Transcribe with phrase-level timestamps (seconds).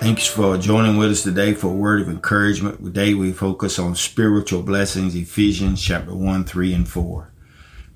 [0.00, 2.82] Thanks for joining with us today for a word of encouragement.
[2.82, 7.30] Today we focus on spiritual blessings, Ephesians chapter 1, 3, and 4.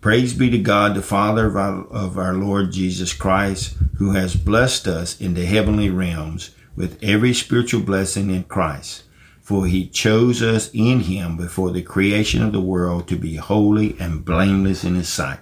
[0.02, 4.36] Praise be to God, the Father of our, of our Lord Jesus Christ, who has
[4.36, 9.04] blessed us in the heavenly realms with every spiritual blessing in Christ.
[9.40, 13.96] For he chose us in him before the creation of the world to be holy
[13.98, 15.40] and blameless in his sight.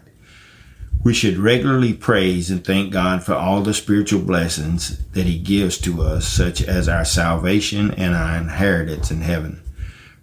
[1.05, 5.78] We should regularly praise and thank God for all the spiritual blessings that He gives
[5.78, 9.61] to us, such as our salvation and our inheritance in heaven.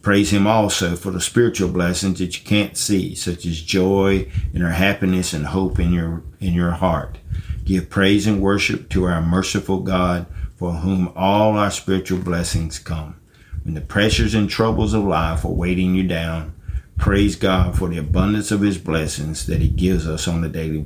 [0.02, 4.63] Praise Him also for the spiritual blessings that you can't see, such as joy and
[4.63, 7.17] our happiness and hope in your, in your heart.
[7.66, 13.19] Give praise and worship to our merciful God, for whom all our spiritual blessings come.
[13.63, 16.53] When the pressures and troubles of life are weighting you down,
[16.99, 20.86] praise God for the abundance of his blessings that he gives us on a daily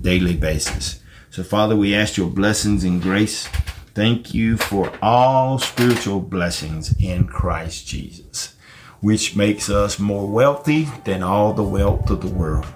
[0.00, 1.00] daily basis.
[1.30, 3.46] So Father, we ask your blessings and grace.
[3.94, 8.56] Thank you for all spiritual blessings in Christ Jesus,
[9.00, 12.66] which makes us more wealthy than all the wealth of the world.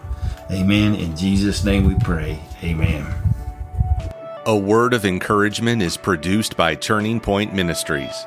[0.50, 0.94] Amen.
[0.94, 2.38] In Jesus' name we pray.
[2.62, 3.06] Amen.
[4.44, 8.26] A word of encouragement is produced by Turning Point Ministries.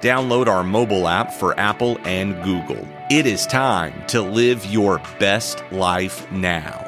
[0.00, 2.86] Download our mobile app for Apple and Google.
[3.10, 6.87] It is time to live your best life now.